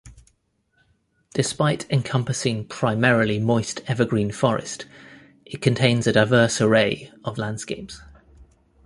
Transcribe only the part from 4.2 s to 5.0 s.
forest,